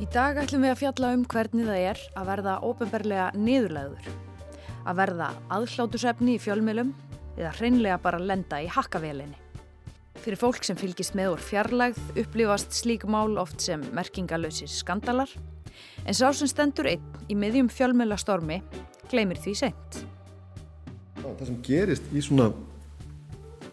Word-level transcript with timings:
Í 0.00 0.08
dag 0.10 0.40
ætlum 0.42 0.64
við 0.64 0.72
að 0.72 0.80
fjalla 0.80 1.12
um 1.14 1.22
hvernig 1.28 1.68
það 1.68 1.84
er 1.90 2.00
að 2.18 2.30
verða 2.32 2.56
ópenbarlega 2.66 3.26
niðurlegður, 3.36 4.08
að 4.82 4.98
verða 5.04 5.28
aðhlátusefni 5.54 6.34
í 6.34 6.40
fjölmjölum 6.42 6.90
eða 7.36 7.52
hreinlega 7.60 8.00
bara 8.02 8.18
lenda 8.18 8.58
í 8.64 8.66
hakkavélinni. 8.72 9.38
Fyrir 10.20 10.40
fólk 10.40 10.66
sem 10.66 10.76
fylgist 10.76 11.14
með 11.16 11.36
úr 11.36 11.44
fjarlægð 11.44 12.18
upplifast 12.24 12.74
slík 12.76 13.06
mál 13.08 13.38
oft 13.40 13.62
sem 13.64 13.84
merkingalösir 13.96 14.68
skandalar, 14.68 15.30
en 16.04 16.16
sá 16.16 16.26
sem 16.34 16.50
stendur 16.50 16.90
einn 16.90 17.28
í 17.30 17.36
miðjum 17.38 17.70
fjölmjölastormi 17.72 18.60
gleymir 19.12 19.40
því 19.40 19.54
seint. 19.62 20.02
Það 21.38 21.46
sem 21.48 21.60
gerist 21.66 22.10
í 22.12 22.22
svona 22.24 22.50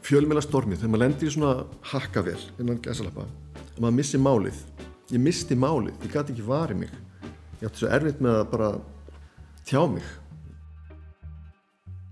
fjölmjölastormi 0.08 0.78
þegar 0.78 0.92
maður 0.94 1.04
lendir 1.04 1.30
í 1.30 1.34
svona 1.34 1.66
hakkavél 1.92 2.40
innan 2.62 2.80
gæsalappa 2.84 3.26
og 3.28 3.82
maður 3.84 3.98
missi 4.00 4.22
málið. 4.22 4.62
Ég 5.12 5.24
misti 5.24 5.56
málið, 5.56 5.96
ég 6.04 6.14
gæti 6.14 6.34
ekki 6.36 6.48
varið 6.48 6.82
mig. 6.84 6.96
Ég 7.62 7.68
átti 7.70 7.82
svo 7.82 7.92
erfitt 7.98 8.24
með 8.24 8.40
að 8.42 8.50
bara 8.54 8.72
tjá 9.68 9.82
mig. 9.92 10.10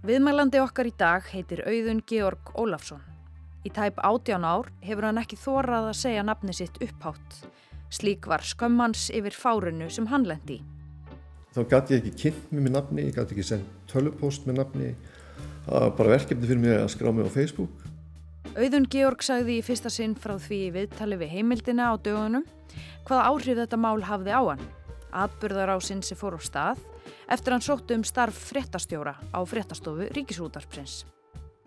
Viðmælandi 0.05 0.61
okkar 0.61 0.89
í 0.89 0.93
dag 0.97 1.25
heitir 1.33 1.63
Auðun 1.65 2.03
Georg 2.07 2.53
Ólafsson. 2.53 3.01
Í 3.65 3.71
tæp 3.73 3.97
átján 4.05 4.45
ár 4.45 4.69
hefur 4.85 5.09
hann 5.09 5.19
ekki 5.21 5.39
þórað 5.41 5.89
að 5.89 5.99
segja 6.03 6.25
nafni 6.27 6.53
sitt 6.53 6.77
upphátt. 6.85 7.41
Slík 7.93 8.27
var 8.29 8.45
skömmans 8.45 9.09
yfir 9.13 9.35
fárunu 9.37 9.89
sem 9.93 10.07
hann 10.11 10.25
lendi 10.29 10.61
Þá 11.55 11.61
gæti 11.71 11.93
ég 11.93 12.01
ekki 12.01 12.17
kynnt 12.19 12.47
mér 12.51 12.63
með 12.65 12.73
nafni 12.75 13.03
ég 13.05 13.13
gæti 13.15 13.31
ekki 13.31 13.43
sendt 13.47 13.75
tölvupost 13.87 14.43
með 14.43 14.57
nafni 14.59 14.87
það 15.65 15.83
var 15.85 15.93
bara 15.99 16.15
verkefni 16.15 16.47
fyrir 16.47 16.63
mig 16.63 16.77
að 16.77 16.93
skrá 16.93 17.11
mig 17.11 17.27
á 17.27 17.35
Facebook 17.35 17.85
Auðun 18.55 18.85
Georg 18.87 19.19
sagði 19.25 19.57
í 19.59 19.63
fyrsta 19.67 19.89
sinn 19.91 20.13
frá 20.15 20.37
því 20.39 20.59
viðtali 20.71 21.17
við 21.19 21.33
heimildina 21.33 21.89
á 21.91 21.99
dögunum 21.99 22.45
hvaða 23.03 23.25
áhrif 23.27 23.57
þetta 23.59 23.79
mál 23.83 23.99
hafði 24.07 24.31
á 24.31 24.41
hann. 24.47 24.61
Atburðarásinn 25.11 26.03
sem 26.07 26.15
fór 26.15 26.37
á 26.37 26.41
stað 26.41 26.79
eftir 27.27 27.51
hann 27.51 27.65
sóttu 27.65 27.97
um 27.97 28.05
starf 28.07 28.37
fréttastjóra 28.47 29.17
á 29.19 29.39
fréttastofu 29.43 30.07
Ríkisútarprins. 30.15 31.03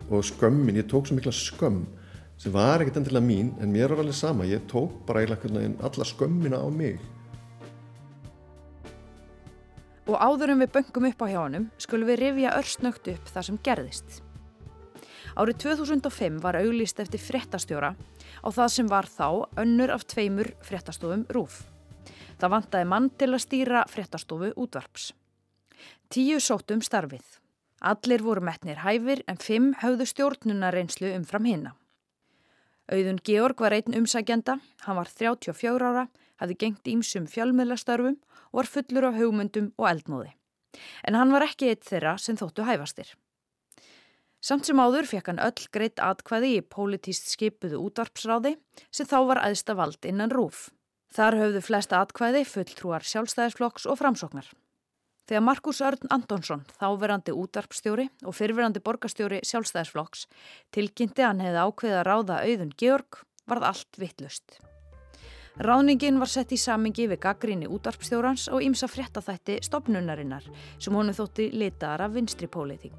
Og 0.09 0.25
skömmin, 0.25 0.81
ég 0.81 0.89
tók 0.89 1.05
svo 1.05 1.19
mikla 1.19 1.35
skömm 1.35 1.83
sem 2.41 2.57
var 2.57 2.81
ekkert 2.81 3.03
endilega 3.03 3.27
mín 3.27 3.53
en 3.61 3.69
mér 3.69 3.93
var 3.93 4.01
alveg 4.01 4.17
sama, 4.17 4.49
ég 4.49 4.65
tók 4.65 5.03
bara 5.05 5.21
eiginlega 5.21 5.75
alla 5.85 6.09
skömmina 6.09 6.57
á 6.57 6.67
mig. 6.73 6.97
Og 10.09 10.17
áður 10.17 10.55
en 10.55 10.63
við 10.63 10.71
böngum 10.73 11.05
upp 11.11 11.19
á 11.21 11.27
hjá 11.29 11.37
hannum 11.43 11.65
skulum 11.77 12.09
við 12.09 12.21
rifja 12.23 12.55
örsnögt 12.57 13.09
upp 13.11 13.27
það 13.29 13.43
sem 13.45 13.57
gerðist. 13.67 14.15
Árið 15.37 15.59
2005 15.61 16.39
var 16.41 16.57
auglýst 16.57 17.01
eftir 17.03 17.21
fréttastjóra 17.21 17.91
á 17.93 18.47
það 18.49 18.71
sem 18.73 18.87
var 18.89 19.05
þá 19.05 19.45
önnur 19.61 19.93
af 19.93 20.07
tveimur 20.09 20.49
fréttastofum 20.65 21.27
rúf. 21.29 21.61
Það 22.41 22.53
vantaði 22.55 22.87
mann 22.89 23.09
til 23.21 23.29
að 23.29 23.43
stýra 23.43 23.83
fréttastofu 23.91 24.49
útvarps. 24.57 25.11
Tíu 26.09 26.39
sóttum 26.41 26.81
starfið. 26.81 27.37
Allir 27.79 28.23
voru 28.25 28.41
metnir 28.41 28.81
hæfir 28.81 29.21
en 29.29 29.37
fimm 29.37 29.75
höfðu 29.83 30.09
stjórnunarreynslu 30.09 31.13
umfram 31.19 31.45
hinna. 31.45 31.75
Auðun 32.89 33.21
Georg 33.21 33.61
var 33.61 33.75
einn 33.77 33.93
umsækjanda, 33.93 34.57
hann 34.87 34.97
var 34.97 35.11
34 35.13 35.85
ára, 35.85 36.07
hafði 36.41 36.59
gengt 36.63 36.89
ímsum 36.89 37.27
fjálmiðlastörfum 37.29 38.17
og 38.51 38.61
var 38.61 38.69
fullur 38.73 39.09
af 39.09 39.17
hugmyndum 39.19 39.71
og 39.77 39.89
eldmóði. 39.91 40.35
En 41.07 41.17
hann 41.17 41.33
var 41.33 41.45
ekki 41.45 41.71
eitt 41.71 41.87
þeirra 41.87 42.17
sem 42.21 42.37
þóttu 42.39 42.65
hæfastir. 42.67 43.13
Samt 44.39 44.69
sem 44.69 44.79
áður 44.79 45.07
fekk 45.09 45.33
hann 45.33 45.41
öll 45.43 45.67
greitt 45.75 45.99
atkvæði 45.99 46.53
í 46.55 46.63
pólitíst 46.63 47.27
skipuðu 47.33 47.81
útvarpsráði 47.89 48.55
sem 48.87 49.07
þá 49.09 49.17
var 49.27 49.41
aðsta 49.43 49.75
vald 49.75 50.07
innan 50.07 50.31
rúf. 50.31 50.69
Þar 51.11 51.39
höfðu 51.41 51.61
flesta 51.65 51.99
atkvæði 52.05 52.45
fulltrúar 52.47 53.05
sjálfstæðisflokks 53.09 53.89
og 53.89 53.99
framsóknar. 53.99 54.47
Þegar 55.29 55.45
Markus 55.45 55.81
Örn 55.85 56.09
Antonsson, 56.13 56.63
þáverandi 56.79 57.35
útvarpstjóri 57.35 58.07
og 58.25 58.37
fyrverandi 58.37 58.81
borgastjóri 58.85 59.43
sjálfstæðisflokks, 59.45 60.25
tilkynnti 60.73 61.25
hann 61.25 61.43
hefði 61.43 61.67
ákveða 61.67 62.07
ráða 62.07 62.41
auðun 62.47 62.73
Georg, 62.79 63.21
varð 63.49 63.69
allt 63.73 64.01
vittlust. 64.01 64.61
Ráningin 65.59 66.21
var 66.21 66.29
sett 66.31 66.53
í 66.55 66.57
samingi 66.57 67.03
við 67.11 67.19
gaggrinni 67.25 67.67
útvarpstjórans 67.67 68.45
og 68.55 68.63
ímsa 68.63 68.87
fréttaþætti 68.87 69.57
stopnunarinnar 69.65 70.45
sem 70.79 70.95
honu 70.95 71.11
þótti 71.17 71.49
litaðar 71.51 72.05
af 72.05 72.13
vinstri 72.15 72.47
póliting. 72.47 72.95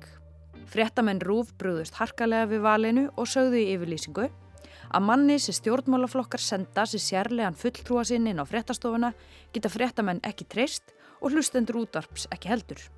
Fréttamenn 0.68 1.22
Rúf 1.24 1.54
brúðust 1.56 1.96
harkalega 1.96 2.50
við 2.52 2.60
valinu 2.68 3.06
og 3.16 3.30
sögðu 3.32 3.62
í 3.62 3.72
yfirlýsingu 3.78 4.28
að 4.28 5.08
manni 5.08 5.38
sem 5.40 5.56
stjórnmálaflokkar 5.56 6.44
senda 6.44 6.84
sér 6.84 7.06
sérlegan 7.06 7.56
fulltrúa 7.56 8.04
sinn 8.04 8.28
inn 8.28 8.44
á 8.44 8.44
fréttastofuna 8.44 9.14
geta 9.56 9.72
fréttamenn 9.72 10.20
ekki 10.20 10.44
treyst 10.44 10.92
og 11.22 11.32
hlustendur 11.32 11.80
útvarps 11.86 12.28
ekki 12.28 12.52
heldur. 12.52 12.90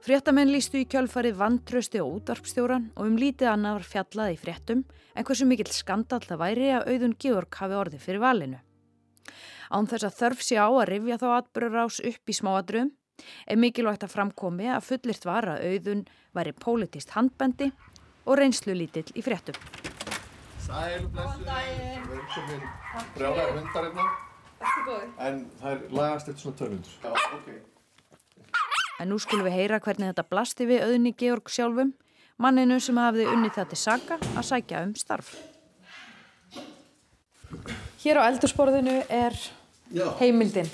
Fréttamenn 0.00 0.48
lístu 0.48 0.78
í 0.80 0.86
kjölfarið 0.88 1.34
vantrösti 1.36 2.00
og 2.00 2.14
útvarpstjóran 2.22 2.86
og 2.94 3.04
um 3.04 3.18
lítið 3.20 3.50
annað 3.50 3.74
var 3.76 3.84
fjallaði 3.84 4.32
í 4.32 4.38
fréttum 4.40 4.78
en 5.12 5.26
hversu 5.28 5.44
mikill 5.44 5.68
skandal 5.76 6.22
það 6.24 6.40
væri 6.40 6.70
að 6.72 6.86
auðun 6.88 7.16
Georg 7.20 7.58
hafi 7.60 7.76
orðið 7.76 8.06
fyrir 8.06 8.22
valinu. 8.22 8.60
Án 9.68 9.88
þess 9.90 10.06
að 10.08 10.16
þörf 10.22 10.44
sé 10.46 10.56
á 10.56 10.68
að 10.72 10.88
rifja 10.88 11.18
þá 11.20 11.26
atbyrður 11.34 11.82
ás 11.84 11.98
upp 12.00 12.32
í 12.32 12.36
smáadröðum 12.38 12.90
er 13.44 13.60
mikilvægt 13.60 14.06
að 14.06 14.14
framkomi 14.14 14.70
að 14.72 14.86
fullirt 14.88 15.26
var 15.28 15.50
að 15.52 15.66
auðun 15.68 16.04
væri 16.32 16.54
pólitist 16.56 17.12
handbendi 17.12 17.68
og 18.24 18.40
reynslu 18.40 18.72
lítill 18.72 19.04
í 19.12 19.24
fréttum. 19.26 19.58
Sæl, 20.64 21.04
blessu, 21.12 21.44
velkomin, 22.08 22.64
brjálæri 23.18 23.58
hundar 23.58 23.90
hérna. 23.90 24.08
En 25.20 25.44
það 25.60 25.70
er 25.74 25.84
lagast 25.92 26.32
eitt 26.32 26.40
svona 26.40 26.56
törnundur. 26.56 26.96
Já, 27.04 27.12
ok. 27.36 27.69
En 29.00 29.08
nú 29.08 29.16
skulum 29.16 29.46
við 29.48 29.56
heyra 29.56 29.78
hvernig 29.80 30.10
þetta 30.10 30.26
blasti 30.28 30.66
við 30.68 30.82
auðni 30.84 31.14
Georg 31.16 31.48
sjálfum, 31.48 31.94
manninu 32.36 32.76
sem 32.84 32.98
hafði 33.00 33.24
unnið 33.32 33.54
það 33.56 33.70
til 33.70 33.78
saga 33.80 34.18
að 34.34 34.46
sækja 34.50 34.82
um 34.84 34.92
starf. 34.98 35.30
Hér 38.02 38.20
á 38.20 38.28
eldursporðinu 38.28 38.98
er 39.08 39.36
heimildin. 40.20 40.68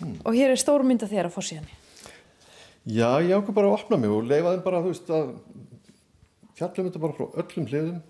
Hmm. 0.00 0.16
Og 0.24 0.36
hér 0.36 0.54
er 0.54 0.60
stórmynda 0.60 1.08
þér 1.08 1.28
að 1.28 1.36
fórsíðanni. 1.36 1.76
Já, 2.86 3.18
ég 3.20 3.32
ákveð 3.36 3.56
bara 3.58 3.70
að 3.70 3.76
opna 3.76 3.98
mig 4.00 4.12
og 4.12 4.26
leifa 4.28 4.54
þeim 4.54 4.64
bara, 4.64 4.80
þú 4.84 4.92
veist, 4.92 5.08
að 5.10 5.30
fjallum 6.56 6.88
þetta 6.88 7.02
bara 7.02 7.16
frá 7.18 7.40
öllum 7.42 7.68
hliðum 7.70 8.00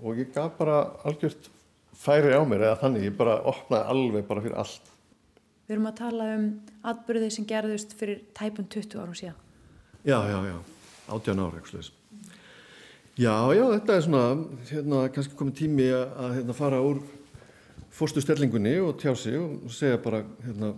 og 0.00 0.20
ég 0.20 0.32
gaf 0.32 0.56
bara 0.56 0.78
algjört 1.04 1.50
færi 2.00 2.32
á 2.32 2.40
mér 2.48 2.64
eða 2.68 2.80
þannig, 2.84 3.08
ég 3.10 3.16
bara 3.18 3.40
opnaði 3.50 3.94
alveg 3.94 4.28
bara 4.28 4.44
fyrir 4.44 4.60
allt. 4.62 4.89
Við 5.70 5.76
erum 5.76 5.86
að 5.86 5.96
tala 6.00 6.26
um 6.34 6.44
atbyrðið 6.90 7.32
sem 7.36 7.46
gerðust 7.46 7.94
fyrir 7.94 8.24
tæpun 8.34 8.66
20 8.74 8.98
árum 8.98 9.14
síðan. 9.14 9.38
Já, 10.02 10.18
já, 10.26 10.36
já, 10.50 10.56
18 11.14 11.42
ára, 11.46 11.62
slúðis. 11.70 11.92
Já, 13.14 13.34
já, 13.54 13.64
þetta 13.76 13.94
er 13.94 14.04
svona, 14.08 14.26
hérna, 14.72 15.06
kannski 15.14 15.38
komið 15.38 15.58
tími 15.62 15.86
að 15.94 16.36
hérna, 16.40 16.58
fara 16.58 16.82
úr 16.82 17.04
fórstu 17.94 18.24
stellingunni 18.24 18.74
og 18.82 18.98
tjá 18.98 19.14
sig 19.14 19.38
og 19.38 19.70
segja 19.70 20.02
bara, 20.02 20.24
hérna, 20.42 20.74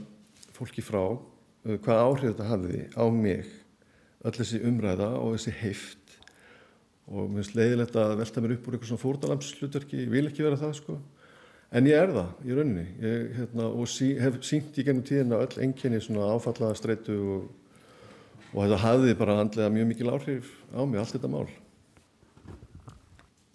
fólki 0.53 0.85
frá 0.85 1.07
Uh, 1.63 1.77
hvað 1.79 2.01
áhrif 2.03 2.33
þetta 2.33 2.47
hafði 2.49 2.79
á 2.99 3.05
mig 3.15 3.51
öll 4.27 4.35
þessi 4.35 4.59
umræða 4.67 5.13
og 5.15 5.37
þessi 5.37 5.53
heift 5.61 6.17
og 7.07 7.29
mér 7.29 7.37
finnst 7.39 7.55
leiðilegt 7.55 7.99
að 8.03 8.15
velta 8.19 8.43
mér 8.43 8.55
upp 8.57 8.67
úr 8.67 8.75
eitthvað 8.75 8.91
svona 8.91 9.03
fórtalamslutverki 9.03 10.01
ég 10.01 10.11
vil 10.11 10.25
ekki 10.27 10.43
vera 10.43 10.59
það 10.59 10.73
sko 10.81 10.97
en 11.73 11.89
ég 11.89 11.97
er 11.97 12.13
það 12.13 12.47
í 12.47 12.57
rauninni. 12.57 12.85
Ég, 13.01 13.27
hérna, 13.39 13.67
og 13.73 13.91
sí, 13.91 14.13
hef 14.21 14.39
sínt 14.47 14.79
í 14.79 14.85
gennum 14.87 15.05
tíðina 15.07 15.41
öll 15.43 15.59
enginni 15.65 16.01
svona 16.05 16.31
áfallaða 16.37 16.79
streitu 16.79 17.19
og, 17.37 17.51
og 18.53 18.59
þetta 18.61 18.81
hafði 18.85 19.19
bara 19.21 19.39
handlega 19.41 19.75
mjög 19.75 19.91
mikil 19.91 20.13
áhrif 20.13 20.53
á 20.77 20.81
mig 20.85 21.01
allt 21.01 21.17
þetta 21.17 21.33
mál. 21.33 21.47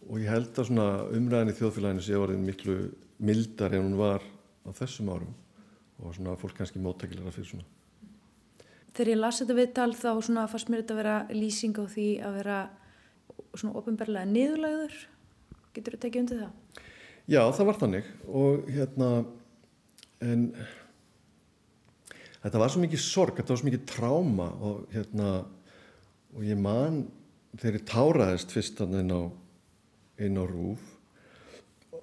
Og 0.07 0.21
ég 0.23 0.31
held 0.31 0.53
að 0.55 0.69
svona 0.69 0.87
umræðin 1.13 1.51
í 1.51 1.57
þjóðfélaginu 1.57 2.05
sé 2.05 2.17
orðin 2.17 2.45
miklu 2.47 2.77
mildar 3.17 3.73
en 3.75 3.85
hún 3.85 3.97
var 3.99 4.23
á 4.65 4.69
þessum 4.77 5.09
árum 5.11 5.33
og 5.97 6.13
svona 6.15 6.37
fólk 6.37 6.57
kannski 6.59 6.81
móttakilara 6.81 7.33
fyrir 7.33 7.49
svona. 7.51 7.65
Þegar 8.97 9.11
ég 9.11 9.19
las 9.19 9.39
þetta 9.41 9.57
viðtal 9.57 9.91
þá 9.97 10.11
svona 10.25 10.47
fannst 10.49 10.69
mér 10.71 10.83
þetta 10.83 10.95
að 10.95 11.01
vera 11.01 11.15
lýsing 11.33 11.77
á 11.77 11.85
því 11.85 12.07
að 12.25 12.37
vera 12.39 12.59
svona 13.57 13.77
ofinbarlega 13.77 14.29
niðurlæður 14.29 14.95
getur 15.75 15.97
þú 15.97 15.99
tekið 16.05 16.23
undir 16.23 16.41
það? 16.43 16.85
Já, 17.27 17.41
það 17.51 17.67
var 17.67 17.79
þannig 17.81 18.09
og 18.39 18.67
hérna 18.71 19.07
en 20.23 20.43
þetta 22.43 22.61
var 22.61 22.71
svo 22.71 22.83
mikið 22.85 23.03
sorg 23.03 23.39
þetta 23.39 23.53
var 23.53 23.61
svo 23.61 23.67
mikið 23.67 23.87
tráma 23.91 24.47
og 24.63 24.85
hérna 24.93 25.31
og 26.37 26.45
ég 26.47 26.59
man 26.61 27.01
þegar 27.57 27.79
ég 27.79 27.89
táraðist 27.89 28.53
fyrst 28.55 28.79
inn 28.85 29.11
á 29.11 29.21
inn 30.23 30.39
á 30.39 30.45
rúf 30.47 30.93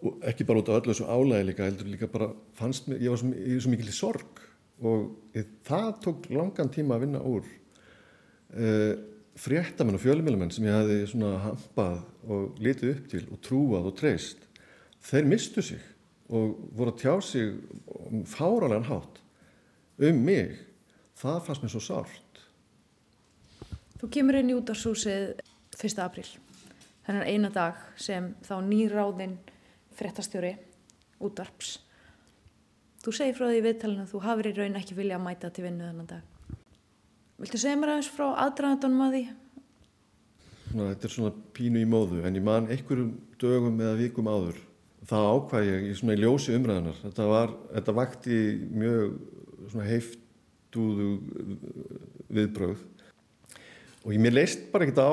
og 0.05 0.21
ekki 0.29 0.45
bara 0.45 0.61
út 0.61 0.69
af 0.69 0.83
öllu 0.83 0.93
þessu 0.93 1.09
álægi 1.09 1.49
líka 1.49 1.71
líka 1.89 2.11
fannst 2.59 2.93
ég 2.93 3.09
var 3.09 3.21
svo, 3.21 3.33
svo 3.33 3.73
mikið 3.73 3.93
sorg 3.97 4.45
og 4.85 5.41
það 5.65 5.91
tók 6.05 6.31
langan 6.35 6.73
tíma 6.73 6.99
að 6.99 7.07
vinna 7.07 7.23
úr 7.25 7.47
uh, 7.49 8.95
fréttamenn 9.35 9.97
og 9.97 10.03
fjölumjölumenn 10.03 10.53
sem 10.55 10.67
ég 10.69 11.09
svona 11.11 11.39
hampað 11.49 12.03
og 12.29 12.59
litið 12.63 12.93
upp 12.93 13.07
til 13.11 13.25
og 13.33 13.41
trúað 13.43 13.89
og 13.91 13.97
treyst, 13.99 14.45
þeir 15.05 15.29
mistu 15.29 15.65
sig 15.65 15.83
og 16.33 16.57
voru 16.75 16.95
að 16.95 17.01
tjá 17.03 17.15
sig 17.25 17.53
fáralega 18.31 18.89
hátt 18.89 19.21
um 20.05 20.23
mig. 20.25 20.57
Það 21.15 21.43
fannst 21.47 21.63
mér 21.63 21.73
svo 21.75 21.83
sárt. 21.85 22.41
Þú 24.01 24.11
kemur 24.17 24.41
inn 24.41 24.51
í 24.51 24.57
útarsúsið 24.59 25.37
1. 25.79 26.01
apríl, 26.03 26.27
þennan 27.07 27.29
eina 27.29 27.51
dag 27.55 27.79
sem 28.01 28.33
þá 28.45 28.57
nýráðinn 28.67 29.37
fréttastjóri 29.95 30.57
útvarps. 31.23 31.79
Þú 33.05 33.15
segir 33.15 33.37
frá 33.39 33.47
því 33.47 33.61
í 33.61 33.65
viðtalinu 33.69 34.05
að 34.05 34.13
þú 34.15 34.21
hafið 34.25 34.51
í 34.51 34.55
raun 34.59 34.79
ekki 34.81 34.99
vilja 34.99 35.19
að 35.19 35.25
mæta 35.29 35.51
til 35.55 35.67
vinnu 35.67 35.87
þennan 35.87 36.11
dag. 36.11 36.59
Viltu 37.39 37.61
segja 37.61 37.79
mér 37.79 37.95
aðeins 37.95 38.13
frá 38.15 38.27
aðdraðandunum 38.45 39.07
að 39.07 39.17
því? 39.17 39.25
Svona, 40.65 40.87
þetta 40.91 41.07
er 41.07 41.15
svona 41.15 41.33
pínu 41.55 41.83
í 41.83 41.89
móðu 41.89 42.23
en 42.25 42.39
ég 42.39 42.47
man 42.47 42.71
einhverjum 42.73 43.11
dögum 43.39 43.83
eða 43.85 43.99
vikum 44.01 44.31
áður. 44.31 44.59
Það 45.05 45.29
ákvæði 45.35 45.73
ég 45.75 45.99
svona 45.99 46.17
í 46.17 46.21
ljósi 46.23 46.55
umræðunar. 46.57 46.99
Þetta, 47.03 47.29
var, 47.29 47.55
þetta 47.75 47.95
vakti 47.99 48.41
mjög 48.73 49.17
svona 49.73 49.87
heiftúðu 49.89 51.09
viðbröð 52.35 52.83
og 54.05 54.13
ég 54.13 54.21
mér 54.21 54.37
leist 54.37 54.67
bara 54.73 54.85
ekkert 54.85 55.01
á 55.01 55.13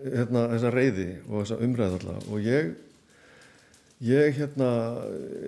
hérna, 0.00 0.46
þessa 0.54 0.70
reyði 0.72 1.08
og 1.26 1.34
þessa 1.42 1.58
umræð 1.66 1.96
alltaf 1.98 2.30
og 2.32 2.46
ég, 2.46 2.70
ég 4.08 4.38
hérna 4.38 4.70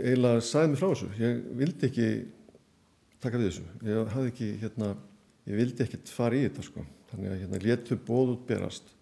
eiginlega 0.02 0.42
sæði 0.44 0.72
mig 0.72 0.82
frá 0.82 0.90
þessu. 0.90 1.08
Ég 1.20 1.40
vildi 1.62 1.88
ekki 1.88 2.10
taka 3.22 3.40
við 3.40 3.48
þessu. 3.48 3.64
Ég 3.88 4.12
hafði 4.12 4.34
ekki 4.34 4.50
hérna 4.60 4.92
ég 5.48 5.58
vildi 5.58 5.84
ekkert 5.84 6.10
fara 6.12 6.38
í 6.38 6.44
þetta 6.46 6.66
sko 6.66 6.84
þannig 7.12 7.32
að 7.32 7.40
hérna 7.42 7.62
léttu 7.62 7.98
bóð 8.06 8.36
út 8.36 8.44
berast 8.48 8.92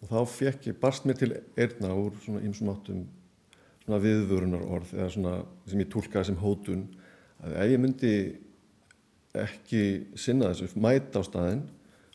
og 0.00 0.12
þá 0.12 0.20
fekk 0.32 0.68
ég, 0.70 0.76
barst 0.80 1.06
mér 1.06 1.18
til 1.20 1.32
erna 1.60 1.92
úr 1.98 2.14
svona 2.24 2.42
ymsum 2.46 2.70
áttum 2.72 3.02
svona 3.90 4.04
viðvörunar 4.04 4.62
orð 4.70 4.92
eða 4.94 5.10
svona 5.10 5.34
sem 5.66 5.80
ég 5.82 5.90
tólkaði 5.90 6.28
sem 6.28 6.38
hótun 6.38 6.86
að 7.42 7.56
ef 7.58 7.72
ég 7.72 7.80
myndi 7.82 8.12
ekki 9.40 9.82
sinna 10.18 10.52
þessu, 10.52 10.78
mæta 10.78 11.22
á 11.22 11.26
staðin 11.26 11.64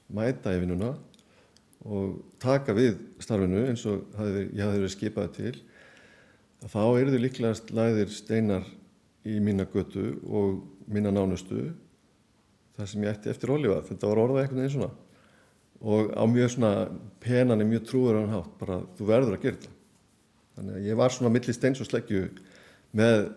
mæta 0.07 0.53
í 0.55 0.61
vinnuna 0.61 0.93
og 1.85 2.21
taka 2.39 2.75
við 2.75 2.95
starfinu 3.19 3.65
eins 3.67 3.83
og 3.89 4.07
hafði, 4.15 4.47
ég 4.55 4.63
hafði 4.63 4.81
verið 4.85 4.95
skipaði 4.95 5.33
til 5.35 5.55
þá 6.65 6.81
eru 6.85 7.11
þau 7.11 7.21
líklegast 7.25 7.75
læðir 7.75 8.15
steinar 8.15 8.67
í 9.27 9.39
mína 9.43 9.67
götu 9.67 10.13
og 10.25 10.63
mína 10.87 11.11
nánustu 11.11 11.73
það 12.77 12.91
sem 12.91 13.03
ég 13.03 13.11
ætti 13.17 13.33
eftir 13.33 13.51
ólífa 13.51 13.83
þetta 13.89 14.11
var 14.11 14.23
orðað 14.23 14.45
einhvern 14.45 14.63
veginn 14.63 14.75
svona. 14.77 14.93
Og 15.85 16.11
á 16.15 16.23
mjög 16.23 16.53
svona 16.55 16.71
penan 17.21 17.61
er 17.61 17.67
mjög 17.67 17.87
trúður 17.89 18.21
hann 18.21 18.31
hátt, 18.31 18.53
bara 18.59 18.79
þú 18.95 19.07
verður 19.09 19.35
að 19.35 19.43
gera 19.43 19.57
þetta 19.59 19.74
þannig 20.55 20.79
að 20.79 20.89
ég 20.89 20.99
var 20.99 21.13
svona 21.13 21.31
millir 21.33 21.57
steins 21.57 21.81
og 21.83 21.89
sleggju 21.89 22.27
með 22.95 23.29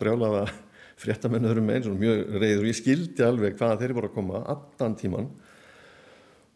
brjálaða 0.00 0.46
fréttamennuðurum 1.02 1.72
eins 1.74 1.90
og 1.90 1.98
mjög 2.00 2.22
reyður 2.40 2.70
ég 2.70 2.78
skildi 2.78 3.26
alveg 3.26 3.58
hvaða 3.58 3.80
þeirri 3.82 3.98
voru 3.98 4.10
að 4.10 4.16
koma 4.16 4.42
allan 4.54 4.96
tíman 4.98 5.30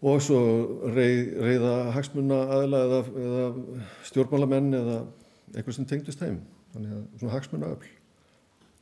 og 0.00 0.22
svo 0.24 0.40
reyð, 0.94 1.34
reyða 1.44 1.74
hagsmunna 1.92 2.40
aðla 2.56 2.84
eða, 2.86 3.00
eða 3.26 3.48
stjórnmálamenn 4.08 4.76
eða 4.80 5.00
eitthvað 5.54 5.76
sem 5.76 5.88
tengdist 5.90 6.24
heim 6.24 6.40
þannig 6.72 6.96
að 6.96 7.02
svona 7.20 7.34
hagsmunna 7.34 7.72
öll 7.74 7.90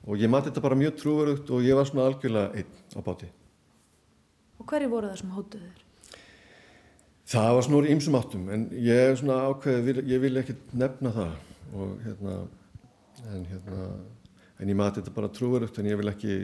og 0.06 0.22
ég 0.22 0.30
mati 0.30 0.48
þetta 0.48 0.64
bara 0.64 0.78
mjög 0.78 0.96
trúverugt 1.00 1.50
og 1.52 1.66
ég 1.66 1.76
var 1.76 1.88
svona 1.88 2.06
algjörlega 2.08 2.54
einn 2.62 2.96
á 2.96 3.00
báti. 3.04 3.28
Og 4.58 4.66
hverju 4.68 4.90
voru 4.92 5.10
það 5.10 5.20
sem 5.20 5.34
hóttuð 5.34 5.66
þér? 5.66 5.87
Það 7.28 7.50
var 7.54 7.64
svona 7.66 7.78
úr 7.82 7.90
ýmsum 7.92 8.14
áttum 8.16 8.46
en 8.54 8.62
ég 8.72 9.10
er 9.10 9.18
svona 9.20 9.42
ákveðið, 9.50 9.98
ég 10.08 10.20
vil 10.22 10.40
ekki 10.40 10.54
nefna 10.80 11.10
það 11.12 11.76
og 11.76 11.90
hérna, 12.00 12.36
en 13.34 13.42
hérna, 13.50 13.88
en 14.56 14.72
ég 14.72 14.78
mati 14.78 15.02
þetta 15.02 15.12
bara 15.18 15.28
trúverugt 15.36 15.76
en 15.80 15.90
ég 15.90 16.00
vil 16.00 16.08
ekki 16.08 16.36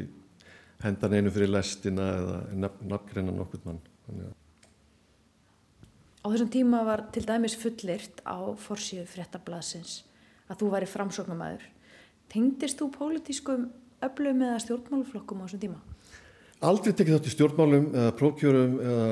henda 0.85 1.09
neinu 1.09 1.33
fyrir 1.33 1.49
lestina 1.55 2.09
eða 2.19 2.41
nafngreina 2.91 3.33
nokkurt 3.33 3.65
mann. 3.65 3.81
Á 6.21 6.27
þessum 6.29 6.53
tíma 6.53 6.83
var 6.85 7.07
til 7.17 7.25
dæmis 7.29 7.57
fullirt 7.57 8.21
á 8.29 8.53
forsíðu 8.67 9.07
fréttablasins 9.09 10.03
að 10.53 10.61
þú 10.61 10.71
væri 10.77 10.91
framsóknumæður. 10.91 11.65
Tengdist 12.29 12.81
þú 12.81 12.91
pólitískum 12.93 13.71
öflum 14.05 14.45
eða 14.45 14.61
stjórnmáluflokkum 14.67 15.41
á 15.41 15.45
þessum 15.49 15.65
tíma? 15.65 15.81
Aldrei 16.65 16.95
tekið 16.97 17.19
þátt 17.19 17.27
í 17.29 17.33
stjórnmálum 17.35 17.87
eða 17.93 18.13
prókjörum 18.17 18.77
eða 18.81 19.09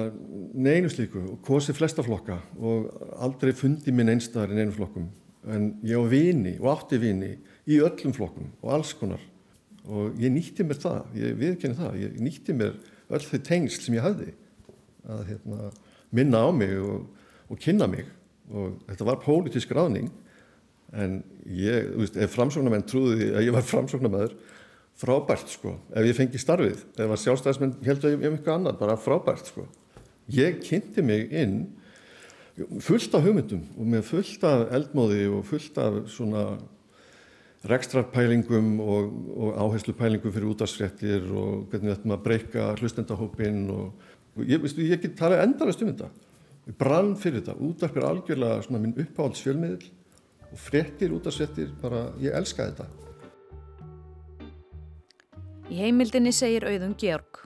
neinu 0.64 0.90
slíku. 0.92 1.20
Og 1.34 1.40
kosið 1.44 1.76
flesta 1.76 2.04
flokka 2.06 2.38
og 2.56 2.86
aldrei 3.20 3.52
fundi 3.56 3.92
minn 3.92 4.12
einstæðar 4.14 4.54
í 4.54 4.56
neinu 4.56 4.72
flokkum. 4.76 5.10
En 5.52 5.72
ég 5.84 6.00
á 6.00 6.04
vini 6.08 6.54
og 6.60 6.70
átti 6.72 7.00
vini 7.02 7.34
í 7.68 7.80
öllum 7.82 8.14
flokkum 8.16 8.48
og 8.62 8.72
alls 8.78 8.94
konar. 8.96 9.20
Og 9.84 10.16
ég 10.22 10.32
nýtti 10.32 10.64
mér 10.64 10.80
það, 10.80 11.02
ég 11.18 11.36
viðkenni 11.40 11.76
það, 11.76 11.98
ég 12.04 12.16
nýtti 12.22 12.56
mér 12.56 12.78
öll 13.12 13.24
þau 13.26 13.40
tengsl 13.48 13.84
sem 13.84 13.98
ég 13.98 14.06
hafði 14.06 14.30
að 15.10 15.22
hérna, 15.32 15.70
minna 16.14 16.44
á 16.46 16.50
mig 16.54 16.76
og, 16.78 17.08
og 17.50 17.60
kynna 17.60 17.90
mig. 17.90 18.06
Og 18.52 18.78
þetta 18.86 19.08
var 19.10 19.20
pólitísk 19.24 19.74
ráðning 19.74 20.08
en 20.92 21.20
ég, 21.48 21.90
þú 21.90 22.04
veist, 22.04 22.16
ef 22.20 22.34
framsóknarmenn 22.36 22.88
trúði 22.88 23.32
að 23.32 23.48
ég 23.48 23.56
var 23.56 23.66
framsóknarmæður 23.66 24.36
frábært 25.00 25.50
sko, 25.50 25.76
ef 25.94 26.06
ég 26.06 26.16
fengi 26.16 26.40
starfið. 26.40 26.82
Ef 26.96 27.06
að 27.06 27.22
sjálfstæðismenn 27.24 27.78
heldur 27.86 28.16
um 28.18 28.26
eitthvað 28.32 28.58
annað 28.58 28.82
bara 28.82 28.98
frábært 29.00 29.48
sko. 29.50 29.66
Ég 30.32 30.60
kynnti 30.62 31.04
mig 31.04 31.32
inn 31.34 31.62
fullt 32.84 33.14
af 33.16 33.24
hugmyndum 33.24 33.64
og 33.78 33.88
með 33.88 34.04
fullt 34.10 34.44
af 34.44 34.66
eldmóði 34.76 35.24
og 35.32 35.46
fullt 35.48 35.78
af 35.80 35.98
svona 36.12 36.44
rekstrarpælingum 37.70 38.80
og, 38.82 39.12
og 39.38 39.58
áherslupælingum 39.64 40.34
fyrir 40.34 40.50
útastréttir 40.50 41.28
og 41.30 41.68
hvernig 41.70 41.94
ættum 41.94 42.14
að 42.14 42.24
breyka 42.26 42.72
hlustendahópin 42.80 43.64
og 43.70 44.42
ég, 44.42 44.58
veistu, 44.62 44.82
ég 44.82 45.00
get 45.02 45.16
talað 45.18 45.44
endarast 45.46 45.84
um 45.84 45.92
þetta. 45.92 46.10
Ég 46.68 46.78
brann 46.78 47.14
fyrir 47.18 47.40
þetta, 47.40 47.58
útarpir 47.62 48.06
algjörlega 48.06 48.64
svona 48.66 48.82
minn 48.82 48.98
uppáhaldsfjölmiðil 49.04 49.88
og 50.52 50.60
frettir 50.60 51.14
út 51.14 51.26
af 51.26 51.36
settir, 51.36 51.70
bara 51.82 52.10
ég 52.22 52.34
elska 52.36 52.68
þetta. 52.68 52.88
Í 55.72 55.78
heimildinni 55.80 56.34
segir 56.36 56.66
auðum 56.68 56.92
Georg. 57.00 57.38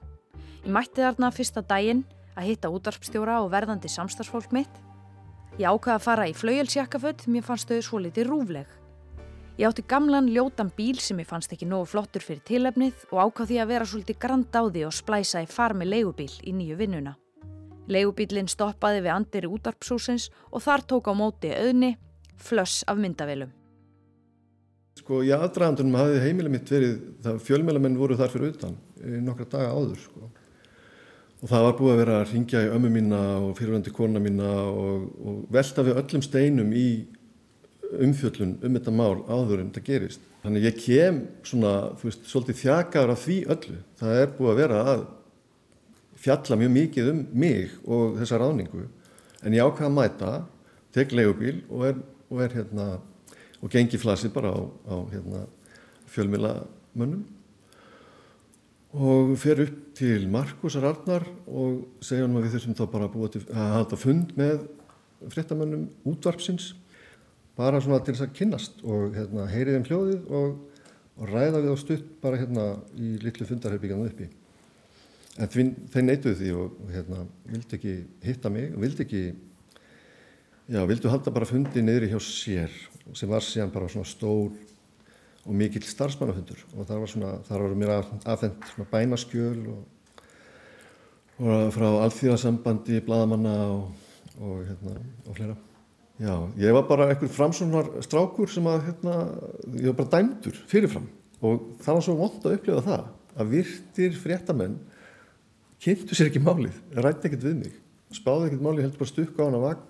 Ég 0.64 0.73
mætti 0.75 0.99
þarna 0.99 1.28
fyrsta 1.31 1.62
daginn 1.62 2.00
að 2.34 2.49
hitta 2.49 2.70
útarpstjóra 2.75 3.37
og 3.44 3.52
verðandi 3.52 3.87
samstagsfólk 3.93 4.50
mitt. 4.56 4.81
Ég 5.61 5.68
ákvaði 5.71 5.92
að 5.95 6.02
fara 6.02 6.25
í 6.26 6.35
flauelsjakkaföld, 6.35 7.23
mér 7.30 7.45
fannst 7.47 7.71
þau 7.71 7.78
svo 7.87 8.00
litið 8.02 8.26
rúfleg. 8.26 8.73
Ég 9.61 9.68
átti 9.68 9.85
gamlan 9.87 10.26
ljótan 10.35 10.73
bíl 10.75 10.99
sem 10.99 11.21
ég 11.23 11.28
fannst 11.30 11.54
ekki 11.54 11.68
nógu 11.71 11.87
flottur 11.92 12.25
fyrir 12.25 12.42
tilefnið 12.50 13.04
og 13.12 13.21
ákvaði 13.28 13.61
að 13.62 13.71
vera 13.71 13.87
svolítið 13.87 14.18
grand 14.25 14.59
á 14.59 14.62
því 14.66 14.83
og 14.88 14.97
splæsa 14.99 15.45
í 15.45 15.47
far 15.47 15.76
með 15.78 15.92
leigubíl 15.92 16.35
í 16.42 16.56
nýju 16.56 16.80
vinnuna. 16.83 17.14
Leigubílinn 17.87 18.50
stoppaði 18.50 19.04
við 19.06 19.14
andiri 19.14 19.52
útarpshúsins 19.54 20.33
og 20.50 20.66
þar 20.66 20.83
tók 20.83 21.06
á 21.06 21.14
móti 21.14 21.54
auðni 21.54 21.95
flöss 22.42 22.83
af 22.90 22.99
myndavélum. 22.99 23.54
Sko 24.97 25.21
í 25.25 25.33
aðdraðandunum 25.35 25.99
hafði 25.99 26.23
heimileg 26.25 26.53
mitt 26.55 26.71
verið, 26.73 26.95
það 27.25 27.43
fjölmjölamenn 27.47 27.99
voru 28.00 28.17
þar 28.17 28.33
fyrir 28.33 28.55
utan 28.55 28.76
nokkra 29.26 29.49
daga 29.53 29.75
áður 29.76 29.99
sko. 30.00 30.31
Og 31.45 31.50
það 31.50 31.67
var 31.67 31.75
búið 31.76 31.93
að 31.93 32.00
vera 32.00 32.15
að 32.23 32.31
ringja 32.33 32.62
í 32.65 32.71
ömmu 32.73 32.91
mína 32.95 33.21
og 33.43 33.50
fyrirvændi 33.59 33.93
kona 33.95 34.23
mína 34.25 34.55
og, 34.71 35.05
og 35.21 35.43
velta 35.53 35.85
við 35.85 36.00
öllum 36.00 36.25
steinum 36.25 36.73
í 36.73 36.87
umfjöllun 38.03 38.57
um 38.65 38.79
þetta 38.79 38.97
mál 38.97 39.21
áður 39.29 39.61
en 39.61 39.69
þetta 39.69 39.85
gerist. 39.91 40.25
Þannig 40.43 40.67
ég 40.71 40.81
kem 40.81 41.21
svona, 41.47 41.75
þú 42.00 42.09
veist, 42.09 42.26
svolítið 42.31 42.61
þjakaður 42.62 43.12
af 43.12 43.23
því 43.26 43.38
öllu. 43.53 43.79
Það 44.00 44.21
er 44.23 44.35
búið 44.38 44.53
að 44.53 44.61
vera 44.62 44.83
að 44.95 45.07
fjalla 46.25 46.61
mjög 46.62 46.75
mikið 46.81 47.12
um 47.12 47.23
mig 47.37 47.79
og 47.85 48.17
þessa 48.23 48.41
ráningu. 48.41 48.88
En 49.45 49.55
ég 49.55 49.67
ákvaða 49.67 49.91
að 49.91 49.97
mæta, 50.00 50.35
tek 50.97 51.12
leigubíl 51.12 51.59
og 51.69 51.91
er 51.91 52.05
og 52.31 52.43
er 52.43 52.55
hérna 52.57 52.87
og 53.66 53.73
gengi 53.73 53.99
flasið 53.99 54.30
bara 54.37 54.52
á, 54.54 54.62
á 54.62 54.96
hérna, 55.11 55.40
fjölmilamönnum 56.06 57.25
og 58.96 59.35
fer 59.42 59.61
upp 59.64 59.80
til 59.99 60.28
Markusar 60.30 60.87
Arnar 60.87 61.26
og 61.50 61.82
segja 62.04 62.25
hann 62.25 62.38
að 62.38 62.46
við 62.46 62.54
þurfum 62.54 62.76
þá 62.78 62.85
bara 62.92 63.08
að 63.08 63.16
búa 63.16 63.32
til 63.32 63.42
að 63.50 63.73
hafa 63.75 63.99
fund 63.99 64.32
með 64.38 64.62
fréttamönnum 65.35 65.88
útvarpsins 66.06 66.70
bara 67.58 67.80
svona 67.82 67.99
til 68.04 68.14
þess 68.14 68.28
að 68.28 68.37
kynnast 68.38 68.80
og 68.87 69.16
hérna, 69.16 69.49
heyrið 69.50 69.80
um 69.80 69.87
hljóðið 69.90 70.32
og, 70.38 70.80
og 71.18 71.30
ræða 71.32 71.62
við 71.64 71.75
á 71.75 71.76
stutt 71.82 72.08
bara 72.23 72.40
hérna 72.40 72.66
í 72.94 73.16
litlu 73.25 73.49
fundarherbyggjana 73.49 74.11
uppi. 74.12 74.28
En 75.37 75.50
þeir 75.50 76.06
neituðu 76.06 76.38
því 76.38 76.52
og, 76.56 76.76
og 76.85 76.92
hérna 76.94 77.25
vildi 77.49 77.80
ekki 77.80 77.96
hitta 78.25 78.52
mig 78.52 78.70
og 78.76 78.85
vildi 78.87 79.04
ekki 79.08 79.25
Já, 80.66 80.80
vildu 80.82 81.06
halda 81.06 81.30
bara 81.30 81.46
fundi 81.46 81.78
niðri 81.78 82.08
hjá 82.11 82.18
sér 82.18 82.73
sem 83.15 83.31
var 83.31 83.45
síðan 83.45 83.75
bara 83.75 83.91
svona 83.93 84.09
stór 84.09 84.55
og 85.47 85.55
mikill 85.55 85.85
starfsmannafundur. 85.87 86.65
Og 86.75 86.89
það 86.89 87.03
var 87.03 87.13
svona, 87.13 87.35
þar 87.47 87.65
var 87.67 87.77
mér 87.79 87.93
aðfendt 87.97 88.67
svona 88.73 88.89
bænaskjöl 88.91 89.61
og, 89.75 89.85
frá 91.77 91.87
alþjóðasambandi, 92.07 93.03
bladamanna 93.07 93.55
og, 93.75 94.11
og, 94.41 94.59
hérna, 94.67 94.97
og 95.27 95.39
fleira. 95.39 95.57
Já, 96.17 96.33
ég 96.57 96.73
var 96.73 96.87
bara 96.89 97.11
einhver 97.13 97.29
framsóknar 97.29 97.93
strákur 98.05 98.49
sem 98.51 98.67
að, 98.71 98.87
hérna, 98.89 99.17
ég 99.77 99.91
var 99.93 99.99
bara 100.01 100.13
dæmdur 100.17 100.59
fyrirfram. 100.71 101.11
Og 101.45 101.75
það 101.85 101.99
var 101.99 102.07
svo 102.07 102.17
vond 102.17 102.47
að 102.49 102.57
upplifa 102.57 102.85
það 102.87 103.09
að 103.37 103.51
virtir 103.53 104.17
fréttamenn 104.17 104.79
kynntu 105.85 106.17
sér 106.17 106.31
ekki 106.31 106.41
málið, 106.41 106.79
rætti 106.97 107.29
ekkert 107.29 107.45
við 107.45 107.59
mig, 107.61 107.75
spáði 108.17 108.49
ekkert 108.49 108.65
málið, 108.65 108.87
heldur 108.87 109.03
bara 109.03 109.11
stukka 109.13 109.45
á 109.45 109.47
hana 109.47 109.61
vagn 109.61 109.85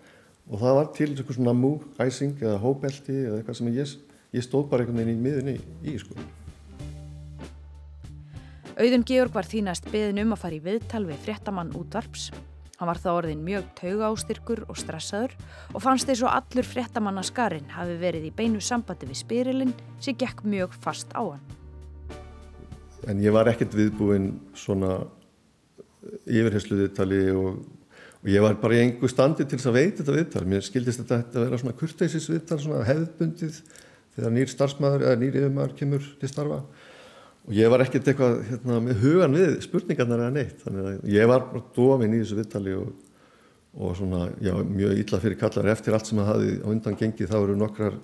og 0.47 0.61
það 0.63 0.77
var 0.79 0.91
til 0.95 1.09
eitthvað 1.13 1.39
svona 1.39 1.55
mú, 1.57 1.73
æsing 1.99 2.43
eða 2.43 2.59
hóbelti 2.63 3.15
eða 3.25 3.39
eitthvað 3.41 3.59
sem 3.61 3.71
ég, 3.75 3.95
ég 4.37 4.45
stóð 4.47 4.69
bara 4.71 4.85
einhvern 4.85 5.01
veginn 5.03 5.17
í 5.17 5.25
miðunni 5.25 5.57
í, 5.83 5.97
sko. 6.01 6.19
Auðun 8.77 9.07
Georg 9.09 9.33
var 9.33 9.49
því 9.49 9.63
næst 9.67 9.89
beðin 9.89 10.21
um 10.27 10.35
að 10.37 10.43
fara 10.43 10.59
í 10.59 10.63
viðtal 10.63 11.07
við 11.09 11.23
fréttamann 11.25 11.73
útvarps. 11.79 12.29
Hann 12.77 12.91
var 12.91 12.99
þá 13.01 13.09
orðin 13.15 13.41
mjög 13.41 13.71
tauga 13.79 14.11
ástyrkur 14.11 14.67
og 14.69 14.77
stressaður 14.77 15.33
og 15.73 15.81
fannst 15.81 16.11
þess 16.11 16.27
að 16.27 16.35
allur 16.37 16.67
fréttamannaskarinn 16.69 17.71
hafi 17.73 17.95
verið 18.03 18.27
í 18.29 18.35
beinu 18.37 18.61
sambandi 18.61 19.09
við 19.09 19.23
spyrilinn 19.23 19.73
sem 19.97 20.19
gekk 20.21 20.45
mjög 20.45 20.77
fast 20.85 21.15
á 21.17 21.25
hann. 21.25 21.47
En 23.09 23.23
ég 23.25 23.33
var 23.33 23.49
ekkert 23.49 23.73
viðbúinn 23.79 24.35
svona 24.53 24.99
yfirhersluðiðtali 26.29 27.23
og, 27.33 27.65
og 28.27 28.33
ég 28.35 28.43
var 28.43 28.57
bara 28.59 28.75
í 28.75 28.83
engu 28.83 29.07
standi 29.07 29.45
til 29.47 29.55
þess 29.55 29.71
að 29.71 29.77
veita 29.77 30.01
þetta 30.01 30.15
viðtal. 30.17 30.41
Mér 30.51 30.65
skildist 30.67 30.99
þetta 31.05 31.21
að 31.39 31.45
vera 31.45 31.61
svona 31.63 31.77
kurteisisviðtal, 31.79 32.59
svona 32.59 32.81
hefðbundið 32.89 33.61
þegar 34.17 34.35
nýr 34.35 34.51
starfsmæður 34.51 35.05
eða 35.07 35.21
nýr 35.21 35.39
yfirmæður 35.39 35.77
kemur 35.79 36.09
til 36.19 36.31
starfa. 36.33 36.59
Og 37.47 37.55
ég 37.55 37.71
var 37.71 37.85
ekkert 37.85 38.11
eitthvað 38.11 38.41
hérna, 38.49 38.81
með 38.83 38.99
hugan 39.05 39.39
við 39.39 39.55
spurningarnar 39.63 40.25
eða 40.25 40.35
neitt. 40.35 40.59
Þannig 40.65 40.91
að 40.91 41.09
ég 41.15 41.31
var 41.31 41.47
bara 41.53 41.65
dofin 41.79 42.19
í 42.19 42.23
þessu 42.25 42.41
viðtali 42.41 42.77
og, 42.81 42.91
og 43.79 43.97
svona, 44.01 44.27
já, 44.43 44.55
mjög 44.75 45.05
illa 45.05 45.23
fyrir 45.23 45.41
kallar. 45.45 45.71
Eftir 45.77 45.95
allt 45.95 46.11
sem 46.11 46.25
að 46.25 46.31
hafi 46.33 46.59
á 46.59 46.69
undan 46.75 46.99
gengið 46.99 47.31
þá 47.31 47.39
eru 47.45 47.59
nokkrar 47.63 48.01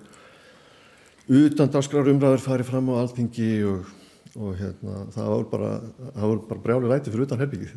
utan 1.43 1.75
dagskrar 1.75 2.07
umræður 2.15 2.47
farið 2.47 2.71
fram 2.71 2.95
á 2.95 3.03
alltingi 3.03 3.51
og, 3.67 3.91
og 4.39 4.55
hérna, 4.59 5.03
það 5.11 5.33
voru 5.35 5.51
bara, 5.51 5.73
bara 6.47 6.63
brjáli 6.63 6.91
ræti 6.91 7.11
fyrir 7.11 7.27
utan 7.27 7.43
herbyggið 7.43 7.75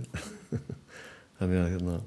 þannig 1.38 1.60
að 1.60 1.72
hérna 1.74 1.98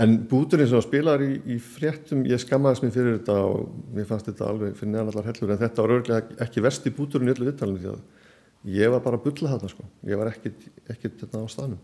en 0.00 0.16
búturinn 0.28 0.68
sem 0.70 0.82
spilar 0.84 1.22
í, 1.24 1.34
í 1.52 1.58
fréttum 1.60 2.24
ég 2.28 2.40
skammaðis 2.40 2.82
mér 2.84 2.94
fyrir 2.94 3.18
þetta 3.18 3.36
og 3.44 3.72
mér 3.92 4.08
fannst 4.08 4.30
þetta 4.30 4.48
alveg 4.48 4.76
fyrir 4.78 4.92
neðan 4.94 5.12
allar 5.12 5.28
hellur. 5.28 5.52
En 5.52 5.62
þetta 5.62 5.84
var 5.84 5.94
örglega 5.98 6.36
ekki 6.46 6.64
verst 6.64 6.88
í 6.88 6.94
búturinn 6.96 7.28
í 7.28 7.34
öllu 7.34 7.50
viðtalinu 7.50 7.82
því 7.82 7.92
að 7.92 8.76
ég 8.78 8.94
var 8.94 9.04
bara 9.04 9.20
að 9.20 9.26
bulla 9.26 9.54
þarna 9.54 9.72
sko. 9.72 9.88
Ég 10.08 10.20
var 10.20 10.32
ekkert, 10.32 10.68
þetta 10.88 11.26
hérna 11.26 11.44
á 11.44 11.54
staðnum. 11.56 11.82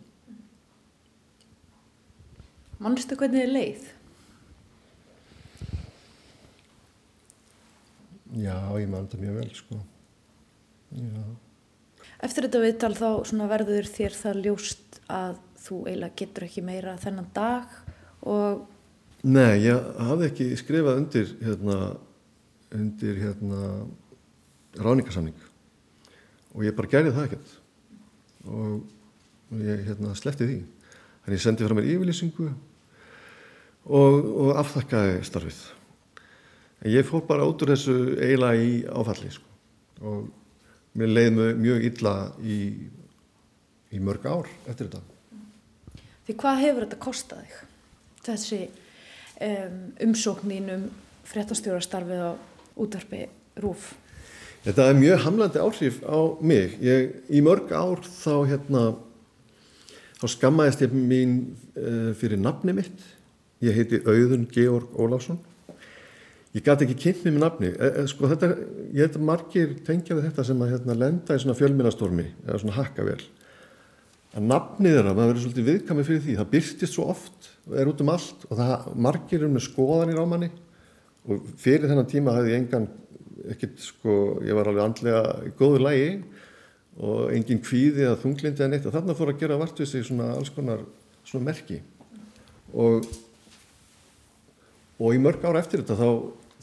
Mannstu 2.79 3.19
hvernig 3.19 3.43
þið 3.43 3.55
leið? 3.57 3.89
Já, 8.39 8.57
ég 8.79 8.89
mann 8.89 9.09
þetta 9.09 9.21
mjög 9.23 9.37
vel 9.41 9.53
sko. 9.57 9.83
Já. 10.95 11.23
Eftir 12.25 12.47
þetta 12.47 12.63
viðtal 12.63 12.95
þá 12.99 13.11
verður 13.51 13.89
þér 13.91 14.17
það 14.17 14.41
ljóst 14.47 14.99
að 15.11 15.39
þú 15.59 15.79
eiginlega 15.87 16.19
getur 16.19 16.47
ekki 16.47 16.65
meira 16.65 16.97
þennan 17.01 17.29
dag 17.35 17.77
og 18.23 18.67
Nei, 19.27 19.65
ég 19.65 19.87
hafði 19.99 20.29
ekki 20.29 20.45
skrifað 20.61 21.01
undir 21.01 21.31
hérna 21.43 21.79
undir 22.75 23.17
hérna 23.19 23.63
ráningarsamning 24.79 25.35
og 26.55 26.65
ég 26.67 26.77
bara 26.77 26.91
gerði 26.93 27.15
það 27.17 27.27
ekkert. 27.27 27.51
Og 28.49 29.59
ég 29.65 29.83
hérna, 29.89 30.15
sleppti 30.17 30.47
því. 30.47 30.59
Þannig 31.25 31.39
ég 31.39 31.45
sendi 31.45 31.67
frá 31.67 31.75
mér 31.77 31.91
yfirlýsingu 31.93 32.47
og, 32.49 34.15
og 34.45 34.53
aftakkaði 34.63 35.21
starfið. 35.27 35.61
En 36.83 36.95
ég 36.95 37.07
fór 37.07 37.25
bara 37.27 37.47
út 37.49 37.63
úr 37.65 37.75
þessu 37.75 37.97
eiginlega 38.17 38.63
í 38.63 38.75
áfalli 38.87 39.33
sko. 39.35 39.47
og 39.99 40.29
mér 40.99 41.11
leiði 41.11 41.49
mjög 41.59 41.87
illa 41.89 42.15
í, 42.39 42.59
í 43.91 43.99
mörg 43.99 44.27
ár 44.31 44.51
eftir 44.71 44.87
þetta. 44.87 45.03
Því 46.29 46.37
hvað 46.39 46.63
hefur 46.63 46.87
þetta 46.87 47.01
kostað 47.03 47.43
þig? 47.43 47.59
Þessi 48.27 48.65
um, 48.67 49.81
umsókninum 50.09 50.89
fréttastjórastarfið 51.29 52.25
á 52.25 52.33
útvarfi 52.79 53.27
Rúf 53.59 53.93
Þetta 54.69 54.89
er 54.91 54.97
mjög 54.99 55.21
hamlandi 55.23 55.61
áhrif 55.63 56.01
á 56.03 56.19
mig. 56.45 56.75
Ég, 56.83 57.13
í 57.31 57.43
mörg 57.47 57.71
ár 57.71 58.03
þá, 58.03 58.33
hérna, 58.51 58.83
þá 60.19 60.27
skammaðist 60.35 60.83
ég 60.83 60.97
mín 60.97 61.37
uh, 61.79 62.11
fyrir 62.19 62.41
nafni 62.43 62.75
mitt. 62.77 63.05
Ég 63.65 63.79
heiti 63.79 64.03
Auðun 64.03 64.49
Georg 64.51 64.91
Óláfsson. 64.99 65.39
Ég 66.57 66.65
gæti 66.67 66.89
ekki 66.89 66.99
kynnt 67.05 67.25
mér 67.25 67.37
með 67.37 67.45
nafni. 67.45 67.71
E, 67.71 67.89
e, 67.89 68.05
sko, 68.11 68.29
þetta, 68.33 68.51
ég 68.97 69.07
hef 69.07 69.19
margir 69.23 69.75
tengjaði 69.87 70.27
þetta 70.27 70.47
sem 70.49 70.63
að 70.65 70.75
hérna, 70.75 70.97
lenda 71.05 71.37
í 71.37 71.43
svona 71.43 71.59
fjölminastormi 71.59 72.27
eða 72.47 72.61
svona 72.65 72.79
hakkavel. 72.81 73.21
Að 74.35 74.49
nafnið 74.49 74.97
þeirra, 74.97 75.13
maður 75.15 75.33
verður 75.33 75.45
svolítið 75.45 75.69
viðkami 75.71 76.07
fyrir 76.09 76.25
því. 76.25 76.39
Það 76.41 76.53
byrstist 76.57 76.97
svo 76.97 77.07
oft 77.15 77.38
er 77.77 77.91
út 77.91 78.01
um 78.05 78.13
allt 78.13 78.47
og 78.49 78.57
það 78.59 78.89
margir 79.09 79.45
um 79.47 79.55
með 79.57 79.67
skoðanir 79.69 80.21
á 80.21 80.25
manni. 80.29 80.51
Og 81.29 81.45
fyrir 81.61 81.89
þennan 81.91 82.09
tíma 82.09 82.35
hafði 82.37 82.55
ég 82.55 82.63
engan 82.63 82.89
ekkert 83.53 83.81
sko, 83.83 84.15
ég 84.47 84.57
var 84.57 84.71
alveg 84.71 84.85
andlega 84.85 85.23
í 85.47 85.53
góðu 85.59 85.83
lægi 85.85 86.11
og 86.99 87.31
engin 87.35 87.63
kvíði 87.63 88.07
eða 88.07 88.19
þunglindi 88.23 88.65
eða 88.65 88.73
neitt. 88.73 88.89
Og 88.89 88.95
þarna 88.97 89.17
fór 89.19 89.33
að 89.33 89.41
gera 89.43 89.61
vart 89.61 89.79
við 89.79 89.91
sig 89.93 90.07
svona 90.09 90.33
alls 90.35 90.51
konar 90.55 90.83
svona 91.29 91.51
merki. 91.51 91.83
Og 92.73 93.07
og 94.99 95.15
í 95.15 95.21
mörg 95.23 95.45
ára 95.47 95.61
eftir 95.63 95.85
þetta 95.85 95.95
þá, 95.95 96.09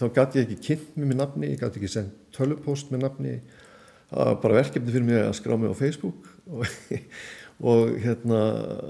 þá 0.02 0.06
gæti 0.18 0.42
ég 0.42 0.50
ekki 0.50 0.64
kynnt 0.66 0.98
mér 1.00 1.12
með 1.12 1.20
nafni, 1.22 1.52
ég 1.54 1.62
gæti 1.62 1.80
ekki 1.80 1.92
sendt 1.92 2.18
tölvupost 2.36 2.92
með 2.92 3.06
nafni. 3.06 3.36
Það 4.10 4.28
var 4.30 4.42
bara 4.44 4.58
verkefni 4.60 4.92
fyrir 4.92 5.08
mig 5.08 5.22
að 5.22 5.38
skrá 5.40 5.56
mig 5.60 5.72
á 5.72 5.76
Facebook. 5.80 6.28
Og, 6.56 6.66
og 7.64 7.96
hérna 8.04 8.42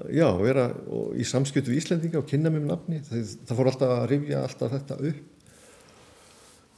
já, 0.10 0.25
vera 0.41 0.65
og, 0.89 1.13
í 1.13 1.25
samskjötu 1.27 1.69
við 1.69 1.84
Íslendinga 1.84 2.22
og 2.22 2.27
kynna 2.29 2.50
mér 2.50 2.63
með 2.63 2.72
nafni 2.72 3.01
það, 3.05 3.31
það 3.45 3.60
fór 3.60 3.69
alltaf 3.72 3.93
að 3.93 4.05
rifja 4.10 4.41
alltaf 4.41 4.74
þetta 4.74 5.00
upp 5.12 5.24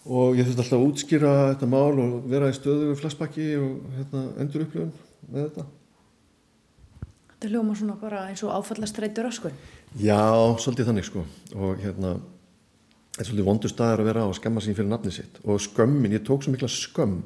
og 0.08 0.38
ég 0.40 0.48
þurfti 0.48 0.64
alltaf 0.64 0.78
að 0.78 0.86
útskýra 0.88 1.34
þetta 1.54 1.70
mál 1.72 2.00
og 2.04 2.16
vera 2.32 2.52
í 2.52 2.56
stöðu 2.56 2.92
við 2.92 3.02
flassbakki 3.02 3.48
og 3.60 3.98
hérna, 3.98 4.24
endur 4.40 4.64
upplifun 4.64 4.94
með 5.28 5.48
þetta. 5.48 5.66
Þetta 7.34 7.52
hljóma 7.52 7.76
svona 7.78 7.98
bara 8.02 8.24
eins 8.32 8.44
og 8.48 8.54
áfallastreitur 8.56 9.28
öskun? 9.30 9.58
Já, 10.00 10.20
svolítið 10.64 10.92
þannig 10.92 11.08
sko 11.08 11.26
og 11.56 11.84
hérna 11.84 12.16
þetta 12.18 13.24
er 13.24 13.30
svolítið 13.32 13.50
vondur 13.50 13.74
staðar 13.74 14.04
að 14.04 14.10
vera 14.12 14.24
á 14.24 14.28
að 14.28 14.38
skamma 14.40 14.64
sín 14.64 14.78
fyrir 14.78 14.92
nafni 14.92 15.12
sitt 15.16 15.42
og 15.44 15.60
skömmin, 15.64 16.16
ég 16.16 16.24
tók 16.28 16.44
svo 16.44 16.56
mikla 16.56 16.72
skömm 16.72 17.20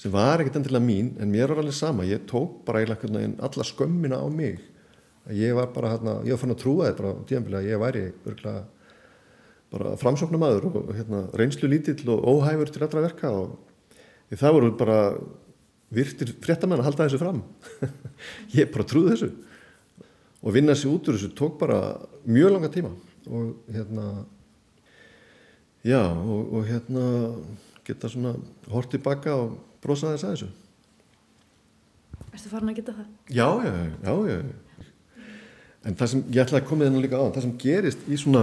sem 0.00 0.12
var 0.14 0.40
ekkert 0.40 0.60
endilega 0.60 0.84
mín 0.84 1.12
en 1.20 1.32
mér 1.32 1.52
var 1.52 1.60
alveg 1.60 1.76
sama, 1.76 2.06
ég 2.08 2.24
tók 2.28 2.62
bara 2.64 2.80
eiginlega 2.80 3.34
alla 3.36 3.66
skömmina 3.66 4.16
á 4.16 4.26
mig. 4.32 4.60
Ég 5.28 5.52
var 5.54 5.68
bara 5.74 5.92
hérna, 5.92 6.14
ég 6.24 6.32
var 6.32 6.40
fann 6.40 6.54
að 6.54 6.62
trúa 6.62 6.86
þetta 6.88 7.04
bara 7.04 7.26
tíanbili 7.28 7.58
að 7.58 7.68
ég 7.68 7.82
væri 7.82 8.04
örgulega 8.24 8.62
bara 9.70 9.92
framsóknumæður 10.00 10.66
og 10.70 10.94
hérna, 10.96 11.20
reynslu 11.36 11.68
lítill 11.68 12.08
og 12.10 12.24
óhæfur 12.24 12.72
til 12.72 12.82
allra 12.86 13.04
verka 13.04 13.30
og 13.30 14.32
það 14.32 14.56
voru 14.56 14.72
bara 14.80 14.98
virtir 15.92 16.32
fréttamenn 16.42 16.80
að 16.80 16.88
halda 16.88 17.06
þessu 17.06 17.20
fram. 17.20 17.44
Ég 18.56 18.70
bara 18.72 18.86
trúði 18.88 19.14
þessu. 19.14 19.30
Og 20.40 20.54
vinna 20.56 20.74
sér 20.78 20.94
út 20.94 21.08
úr 21.10 21.18
þessu 21.18 21.34
tók 21.36 21.58
bara 21.60 21.80
mjög 22.24 22.54
langa 22.56 22.70
tíma 22.72 22.94
og 23.28 23.66
hérna 23.68 24.24
já 25.84 26.00
og, 26.08 26.54
og 26.56 26.64
hérna 26.68 27.04
geta 27.84 28.08
svona 28.08 28.38
hort 28.70 28.90
tilbaka 28.94 29.34
og 29.36 29.58
brosa 29.84 30.14
þess 30.14 30.26
að 30.26 30.34
þessu. 30.34 30.50
Erstu 32.30 32.50
farin 32.52 32.72
að 32.72 32.80
geta 32.80 32.96
það? 32.98 33.14
Já, 33.28 33.48
já, 33.64 33.72
já, 34.04 34.14
já 34.30 34.42
en 35.86 35.96
það 35.96 36.12
sem 36.12 36.24
ég 36.28 36.42
ætlaði 36.42 36.62
að 36.62 36.68
koma 36.68 36.86
þennan 36.86 37.04
líka 37.04 37.20
á 37.20 37.24
það 37.32 37.44
sem 37.46 37.54
gerist 37.60 38.02
í 38.04 38.18
svona 38.20 38.42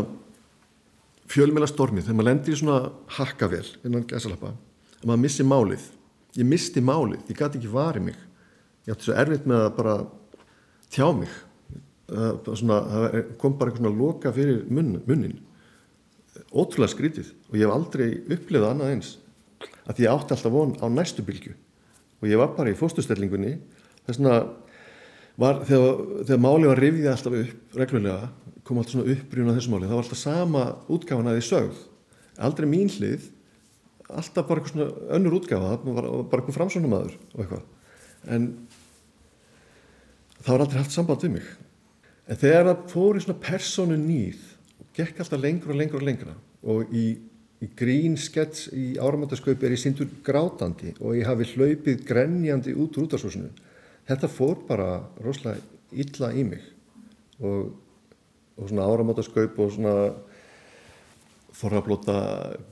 fjölmjöla 1.29 1.69
stormi 1.69 2.03
þegar 2.03 2.17
maður 2.17 2.29
lendir 2.31 2.55
í 2.55 2.59
svona 2.61 2.77
hakkavel 3.17 3.65
innan 3.85 4.05
gæsalappa 4.09 4.53
og 4.53 5.03
maður 5.05 5.23
missi 5.25 5.45
málið. 5.45 5.83
Ég 6.37 6.47
misti 6.47 6.81
málið, 6.81 7.21
ég 7.29 7.37
gæti 7.37 7.59
ekki 7.59 7.69
varið 7.71 8.07
mig. 8.07 8.17
Ég 8.87 8.93
átti 8.93 9.07
svo 9.07 9.17
erfitt 9.17 9.45
með 9.49 9.65
að 9.65 9.75
bara 9.77 9.95
tjá 10.93 11.05
mig. 11.13 11.35
Svona, 12.07 12.79
það 12.93 13.17
kom 13.41 13.57
bara 13.59 13.73
eitthvað 13.73 13.99
loka 13.99 14.31
fyrir 14.33 14.63
munn, 14.71 14.97
munnin. 15.05 15.37
Ótrúlega 16.53 16.93
skrítið 16.93 17.31
og 17.49 17.57
ég 17.57 17.65
hef 17.65 17.75
aldrei 17.75 18.07
upplifað 18.33 18.69
annað 18.71 18.93
eins 18.95 19.13
að 19.87 20.03
ég 20.03 20.11
átti 20.11 20.35
alltaf 20.35 20.53
von 20.53 20.75
á 20.79 20.85
næstu 20.91 21.25
bylgu 21.25 21.53
og 22.21 22.29
ég 22.29 22.41
var 22.41 22.55
bara 22.57 22.73
í 22.73 22.77
fóstustellingunni 22.77 23.57
þess 24.07 24.21
að 24.21 24.49
þegar, 25.69 26.03
þegar 26.25 26.43
málið 26.43 26.71
var 26.71 26.83
rifið 26.83 27.09
alltaf 27.13 27.39
upp 27.41 27.79
reglulega 27.81 28.29
kom 28.67 28.81
alltaf 28.81 28.97
svona 28.97 29.13
uppbrýðun 29.13 29.53
á 29.53 29.57
þessu 29.57 29.71
máli, 29.71 29.87
það 29.87 29.95
var 29.95 30.05
alltaf 30.05 30.19
sama 30.19 30.63
útgáfan 30.91 31.29
að 31.31 31.37
því 31.37 31.43
sögð, 31.47 31.83
aldrei 32.47 32.67
mín 32.69 32.91
hlið 32.91 33.29
alltaf 34.07 34.47
bara 34.47 34.65
svona 34.67 34.87
önnur 35.17 35.37
útgáfa, 35.39 35.77
það 35.83 35.95
var 35.97 36.09
bara 36.31 36.41
eitthvað 36.41 36.57
framsónum 36.57 36.95
aður 36.95 37.15
og 37.33 37.41
eitthvað. 37.43 37.63
En 38.35 38.45
það 40.39 40.51
var 40.51 40.63
aldrei 40.65 40.81
haft 40.81 40.95
samband 40.95 41.25
við 41.25 41.33
mig. 41.37 41.49
En 42.27 42.39
þegar 42.39 42.69
það 42.69 42.85
fór 42.93 43.19
í 43.19 43.23
svona 43.23 43.43
personu 43.43 43.97
nýð, 43.99 44.45
gekk 44.97 45.23
alltaf 45.23 45.43
lengur 45.43 45.73
og 45.73 45.81
lengur 45.81 46.01
og 46.01 46.07
lengra. 46.07 46.35
Og 46.67 46.95
í, 46.95 47.05
í 47.63 47.69
grín 47.77 48.17
skets 48.21 48.67
í 48.69 48.97
áramöndaskaupi 49.01 49.65
er 49.65 49.73
ég 49.73 49.81
sindur 49.81 50.09
grátandi 50.25 50.93
og 50.99 51.17
ég 51.17 51.25
hafi 51.25 51.47
hlaupið 51.55 52.03
grenjandi 52.05 52.75
út 52.77 52.97
úr 52.97 53.07
útarsúsinu. 53.07 53.49
Þetta 54.07 54.29
fór 54.29 54.61
bara 54.67 55.01
rosalega 55.23 55.63
illa 55.91 56.31
í 56.37 56.45
mig 56.47 56.63
og, 57.41 57.73
og 58.57 58.69
svona 58.69 58.85
áramöndaskaup 58.85 59.57
og 59.63 59.73
svona 59.73 59.95
forrablóta 61.57 62.19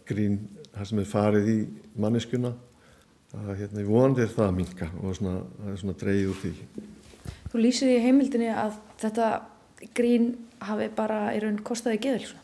grín, 0.05 0.43
það 0.75 0.89
sem 0.91 1.01
er 1.01 1.09
farið 1.09 1.49
í 1.49 1.57
manneskuna, 1.97 2.53
það 3.33 3.51
hérna, 3.63 3.81
ég 3.81 3.89
vonandi 3.89 4.25
er 4.25 4.33
það 4.35 4.49
að 4.51 4.57
minka 4.59 4.89
og 5.01 5.17
svona, 5.17 5.39
það 5.57 5.71
er 5.71 5.81
svona 5.81 5.99
dreigð 6.03 6.29
úr 6.29 6.41
því. 6.43 6.53
Þú 7.49 7.63
lýsir 7.63 7.93
í 7.95 8.01
heimildinni 8.03 8.51
að 8.53 8.77
þetta 9.01 9.29
grín 9.97 10.33
hafi 10.61 10.91
bara 10.93 11.31
í 11.33 11.41
raun 11.41 11.57
kostaði 11.65 12.03
geðil 12.05 12.35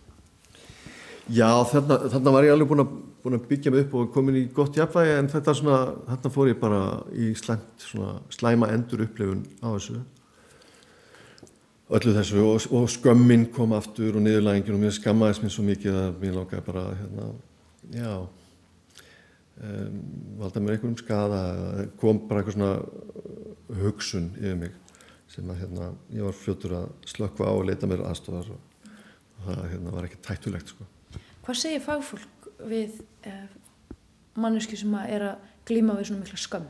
Já, 1.29 1.49
þarna, 1.69 1.97
þarna 2.09 2.33
var 2.33 2.47
ég 2.47 2.55
alveg 2.55 2.71
búin 2.71 2.83
að, 2.83 2.95
búin 3.21 3.37
að 3.37 3.45
byggja 3.51 3.71
mig 3.73 3.85
upp 3.85 3.93
og 3.99 4.09
komin 4.15 4.39
í 4.39 4.47
gott 4.55 4.77
jafnvægi 4.79 5.13
en 5.19 5.29
þetta 5.31 5.53
svona, 5.57 5.77
þarna 6.07 6.33
fór 6.33 6.49
ég 6.49 6.59
bara 6.63 6.81
í 7.13 7.29
slæmt, 7.37 7.85
svona, 7.85 8.15
slæma 8.33 8.71
endur 8.73 9.05
upplifun 9.05 9.45
á 9.61 9.69
þessu 9.75 10.01
öllu 11.91 12.13
þessu 12.15 12.43
og, 12.47 12.67
og 12.71 12.89
skömmin 12.91 13.49
kom 13.53 13.73
aftur 13.75 14.15
og 14.15 14.23
niðurlægingin 14.23 14.77
og 14.77 14.83
mér 14.85 14.93
skammaðis 14.95 15.41
mér 15.43 15.53
svo 15.53 15.65
mikið 15.67 15.97
að 15.99 16.21
mér 16.21 16.37
langaði 16.37 16.63
bara 16.67 16.83
hérna, 16.95 17.25
já 17.91 18.13
um, 18.21 19.97
valda 20.39 20.63
mér 20.63 20.77
einhverjum 20.77 20.99
skada 21.01 21.41
kom 21.99 22.23
bara 22.29 22.41
eitthvað 22.41 22.57
svona 22.57 23.81
hugsun 23.81 24.31
yfir 24.39 24.57
mig 24.63 24.77
sem 25.31 25.51
að 25.51 25.61
hérna, 25.63 25.91
ég 26.15 26.27
var 26.27 26.35
fljótur 26.35 26.77
að 26.79 26.87
slökka 27.07 27.47
á 27.47 27.51
og 27.51 27.67
leita 27.67 27.87
mér 27.87 28.05
aðstofar 28.07 28.49
og 28.55 29.45
það 29.45 29.61
hérna, 29.73 29.93
var 29.95 30.07
ekki 30.07 30.19
tættulegt 30.27 30.73
sko. 30.73 30.87
Hvað 31.41 31.57
segir 31.57 31.81
fagfólk 31.81 32.51
við 32.69 32.99
eh, 33.25 33.49
manneski 34.37 34.77
sem 34.77 34.93
að 34.93 35.13
er 35.15 35.25
að 35.31 35.49
glíma 35.65 35.95
við 35.97 36.11
svona 36.11 36.21
mikla 36.21 36.41
skömm? 36.41 36.67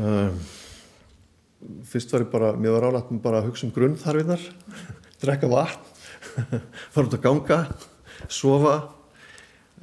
Um, 0.00 0.38
fyrst 1.90 2.14
var 2.14 2.24
ég 2.24 2.30
bara, 2.32 2.52
mér 2.56 2.76
var 2.76 2.86
álægt 2.88 3.10
með 3.12 3.22
bara 3.24 3.42
að 3.42 3.50
hugsa 3.50 3.66
um 3.66 3.74
grunnþarfinnar, 3.74 4.44
drekka 5.22 5.50
vatn, 5.50 5.90
fara 6.94 7.08
út 7.08 7.16
að 7.18 7.24
ganga, 7.26 7.60
sofa 8.30 8.76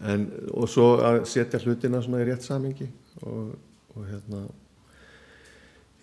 en, 0.05 0.29
og 0.53 0.69
svo 0.71 0.93
að 1.03 1.23
setja 1.29 1.61
hlutina 1.61 2.01
svona 2.01 2.23
í 2.23 2.27
rétt 2.29 2.45
samingi 2.45 2.87
og, 3.21 3.53
og 3.93 4.07
hérna 4.07 4.45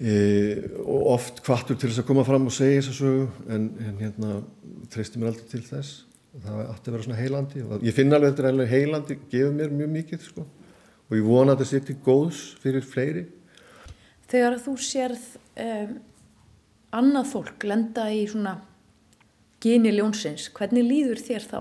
og 0.03 1.05
oft 1.15 1.39
kvartur 1.45 1.79
til 1.79 1.91
þess 1.91 2.03
að 2.03 2.09
koma 2.09 2.25
fram 2.27 2.49
og 2.49 2.55
segja 2.55 2.81
þess 2.83 2.91
að 2.91 2.99
sögu 2.99 3.53
en, 3.55 3.69
en 3.79 4.01
hérna 4.01 4.33
treysti 4.91 5.21
mér 5.21 5.31
aldrei 5.31 5.47
til 5.53 5.63
þess 5.63 6.03
það 6.43 6.65
ætti 6.65 6.91
að 6.91 6.97
vera 6.97 7.07
svona 7.07 7.21
heilandi 7.21 7.63
og 7.63 7.85
ég 7.87 7.95
finna 7.95 8.19
alveg 8.19 8.33
þetta 8.33 8.43
er 8.43 8.51
alveg 8.51 8.73
heilandi, 8.73 9.17
gefur 9.31 9.55
mér 9.55 9.71
mjög 9.71 9.93
mikið 9.95 10.27
sko. 10.27 10.47
og 11.07 11.15
ég 11.15 11.29
vona 11.29 11.55
að 11.55 11.63
þetta 11.63 11.71
sé 11.71 11.83
til 11.87 11.97
góðs 12.03 12.43
fyrir 12.63 12.87
fleiri 12.89 13.25
Þegar 14.35 14.59
þú 14.65 14.75
sérð 14.81 15.25
um, 15.63 15.97
annað 16.97 17.31
fólk 17.31 17.67
lenda 17.69 18.09
í 18.11 18.25
svona 18.27 18.57
geni 19.63 19.93
ljónsins, 19.95 20.49
hvernig 20.57 20.87
líður 20.89 21.23
þér 21.23 21.49
þá? 21.53 21.59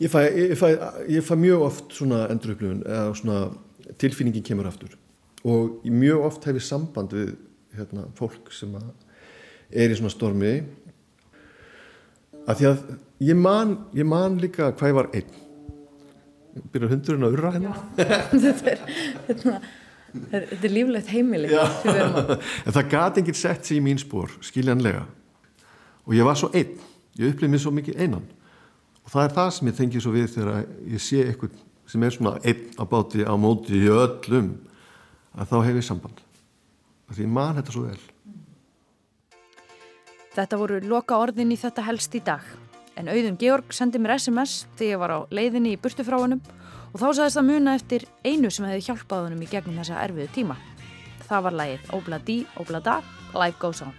Ég 0.00 0.12
fæ, 0.12 0.20
ég 0.28 0.56
fæ, 0.58 0.68
ég 1.08 1.24
fæ 1.24 1.34
mjög 1.40 1.64
oft 1.70 1.96
svona 1.96 2.26
endurupplifun 2.32 2.82
eða 2.84 3.14
svona 3.16 3.40
tilfinningin 4.00 4.44
kemur 4.44 4.68
aftur 4.68 4.99
og 5.44 5.84
mjög 5.84 6.26
oft 6.26 6.44
hef 6.48 6.58
ég 6.58 6.64
samband 6.64 7.14
við 7.16 7.34
hérna, 7.76 8.06
fólk 8.18 8.50
sem 8.52 8.74
er 9.70 9.92
í 9.92 9.98
svona 9.98 10.12
stormi. 10.12 10.54
Að 12.48 12.58
því 12.58 12.70
að 12.70 12.80
ég 13.30 13.38
man, 13.38 13.76
ég 13.96 14.08
man 14.08 14.40
líka 14.40 14.72
hvað 14.72 14.92
ég 14.92 14.98
var 14.98 15.12
einn. 15.16 15.38
Byrjar 16.72 16.90
hundurinn 16.96 17.28
að 17.28 17.36
urra 17.38 17.54
hérna? 17.54 17.76
Þetta 18.32 18.72
er 18.72 18.82
hérna 19.28 19.60
Þetta 20.10 20.66
er 20.66 20.72
líflegt 20.74 21.10
heimili. 21.12 21.50
En 22.66 22.74
það 22.74 22.88
gati 22.90 23.22
enginn 23.22 23.38
sett 23.38 23.66
sér 23.66 23.78
í 23.78 23.84
mín 23.84 24.00
spór 24.00 24.32
skiljanlega. 24.44 25.04
Og 26.08 26.16
ég 26.16 26.26
var 26.26 26.38
svo 26.38 26.50
einn, 26.56 26.74
ég 27.18 27.30
upplifði 27.30 27.52
mér 27.52 27.62
svo 27.62 27.72
mikið 27.76 28.00
einan. 28.02 28.24
Og 29.04 29.12
það 29.12 29.26
er 29.26 29.36
það 29.36 29.52
sem 29.54 29.70
ég 29.70 29.76
tengið 29.78 30.04
svo 30.04 30.14
við 30.14 30.32
þegar 30.34 30.64
ég 30.90 31.04
sé 31.04 31.22
eitthvað 31.28 31.60
sem 31.90 32.06
er 32.06 32.14
svona 32.14 32.34
einn 32.46 32.66
á 32.78 32.84
báti 32.90 33.22
á 33.26 33.34
móti 33.38 33.78
í 33.78 33.90
öllum 33.90 34.50
að 35.36 35.52
þá 35.52 35.56
hef 35.66 35.78
ég 35.78 35.86
samband. 35.86 36.22
Því 37.10 37.26
mann 37.26 37.56
þetta 37.58 37.74
svo 37.74 37.84
vel. 37.88 38.00
Þetta 40.30 40.58
voru 40.60 40.78
loka 40.86 41.18
orðin 41.18 41.50
í 41.50 41.58
þetta 41.58 41.84
helst 41.88 42.14
í 42.14 42.22
dag. 42.22 42.44
En 42.98 43.10
auðum 43.10 43.38
Georg 43.40 43.74
sendi 43.74 43.98
mér 43.98 44.18
SMS 44.18 44.64
þegar 44.78 44.92
ég 44.92 45.02
var 45.02 45.14
á 45.16 45.18
leiðinni 45.34 45.74
í 45.74 45.80
burtufráunum 45.80 46.42
og 46.92 46.96
þá 47.00 47.08
sagðist 47.08 47.40
það 47.40 47.48
muna 47.50 47.74
eftir 47.78 48.06
einu 48.22 48.50
sem 48.50 48.68
hefði 48.68 48.86
hjálpað 48.90 49.26
honum 49.26 49.42
í 49.42 49.50
gegnum 49.50 49.82
þessa 49.82 50.00
erfiðu 50.04 50.30
tíma. 50.36 50.58
Það 51.26 51.44
var 51.46 51.58
lægið 51.62 51.92
Obla 51.98 52.22
Dí, 52.26 52.40
Obla 52.62 52.82
Da, 52.82 53.00
Life 53.34 53.58
Goes 53.62 53.82
On 53.86 53.94